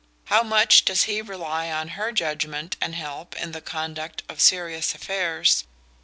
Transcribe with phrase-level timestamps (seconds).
[0.33, 4.95] How much does he rely on her judgment and help in the conduct of serious
[4.95, 5.63] affairs?